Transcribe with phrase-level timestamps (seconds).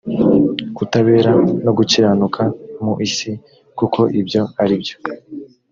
[0.75, 1.31] kutabera
[1.65, 2.41] no gukiranuka
[2.83, 3.31] mu isi
[3.77, 4.95] kuko ibyo ari byo